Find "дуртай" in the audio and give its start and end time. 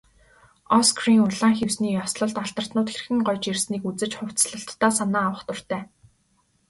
5.47-5.81